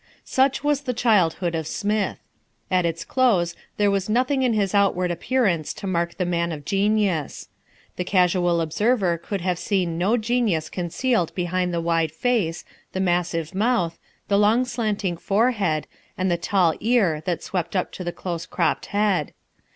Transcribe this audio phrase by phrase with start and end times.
[0.25, 2.17] Such was the childhood of Smith.
[2.71, 6.65] At its close there was nothing in his outward appearance to mark the man of
[6.65, 7.49] genius.
[7.97, 13.53] The casual observer could have seen no genius concealed behind the wide face, the massive
[13.53, 15.85] mouth, the long slanting forehead,
[16.17, 19.33] and the tall ear that swept up to the close cropped head.